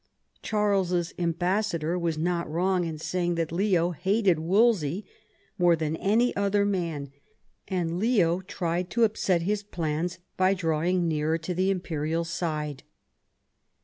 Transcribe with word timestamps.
Charles'lB 0.41 1.13
ambassador 1.19 1.99
was 1.99 2.17
not 2.17 2.49
wrong 2.49 2.85
in 2.85 2.97
saying 2.97 3.35
that 3.35 3.51
Leo 3.51 3.91
hated 3.91 4.39
Wolsey 4.39 5.05
more 5.59 5.75
than 5.75 5.95
any 5.97 6.35
other 6.35 6.65
man; 6.65 7.11
and 7.67 7.99
Leo 7.99 8.41
tried 8.41 8.89
to 8.89 9.03
upset 9.03 9.43
his 9.43 9.61
plans 9.61 10.17
by 10.37 10.55
drawing 10.55 11.07
nearer 11.07 11.37
to 11.37 11.53
the 11.53 11.69
imperial 11.69 12.23
side. 12.23 12.81